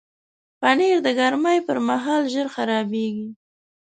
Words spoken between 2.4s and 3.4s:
خرابیږي.